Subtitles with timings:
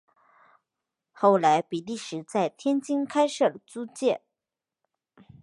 [1.11, 4.23] 后来比利时在天津开设了租界。